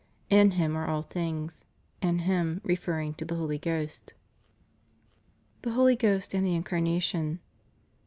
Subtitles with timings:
[0.31, 1.63] "In Him are all things,"
[2.01, 4.15] in Him referring to the Holy Ghost.
[5.61, 7.39] THE HOLY GHOST AND THE INCARNATION.